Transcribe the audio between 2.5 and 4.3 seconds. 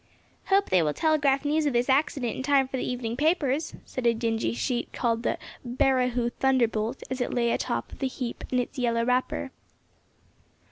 for the evening papers," said a